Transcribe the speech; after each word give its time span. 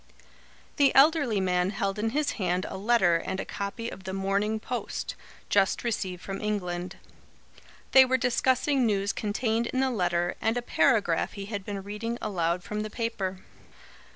The 0.77 0.95
elderly 0.95 1.39
man 1.39 1.69
held 1.69 1.99
in 1.99 2.09
his 2.09 2.31
hand 2.41 2.65
a 2.67 2.75
letter 2.75 3.17
and 3.17 3.39
a 3.39 3.45
copy 3.45 3.87
of 3.87 4.03
the 4.03 4.13
MORNING 4.13 4.59
POST, 4.59 5.13
just 5.47 5.83
received 5.83 6.23
from 6.23 6.41
England. 6.41 6.95
They 7.91 8.03
were 8.03 8.17
discussing 8.17 8.83
news 8.87 9.13
contained 9.13 9.67
in 9.67 9.79
the 9.79 9.91
letter 9.91 10.33
and 10.41 10.57
a 10.57 10.63
paragraph 10.63 11.33
he 11.33 11.45
had 11.45 11.63
been 11.63 11.83
reading 11.83 12.17
aloud 12.19 12.63
from 12.63 12.79
the 12.79 12.89
paper. 12.89 13.41